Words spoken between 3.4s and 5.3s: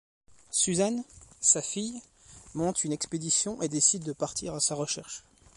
et décide de partir à sa recherche.